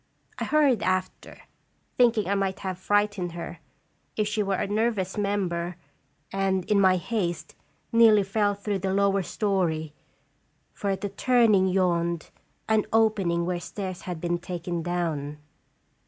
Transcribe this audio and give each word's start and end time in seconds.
I 0.39 0.45
hurried 0.45 0.81
after, 0.81 1.41
thinking 1.95 2.27
I 2.27 2.33
might 2.33 2.61
have 2.61 2.79
fright 2.79 3.11
ened 3.17 3.33
her, 3.33 3.59
if 4.17 4.27
she 4.27 4.41
were 4.41 4.55
a 4.55 4.65
nervous 4.65 5.15
member, 5.15 5.75
and, 6.33 6.65
in 6.65 6.81
my 6.81 6.97
haste, 6.97 7.53
nearly 7.91 8.23
fell 8.23 8.55
through 8.55 8.79
to 8.79 8.87
the 8.87 8.95
lower 8.95 9.21
story, 9.21 9.93
for 10.73 10.89
at 10.89 11.01
the 11.01 11.09
turning 11.09 11.67
yawned 11.67 12.31
an 12.67 12.87
opening 12.91 13.45
where 13.45 13.59
stairs 13.59 14.01
had 14.09 14.19
been 14.19 14.39
taken 14.39 14.81
down. 14.81 15.37